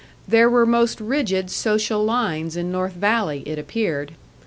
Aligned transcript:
There 0.27 0.49
were 0.49 0.65
most 0.65 0.99
rigid 0.99 1.51
social 1.51 2.03
lines 2.03 2.57
in 2.57 2.71
North 2.71 2.93
Valley, 2.93 3.43
it 3.45 3.59
appeared. 3.59 4.13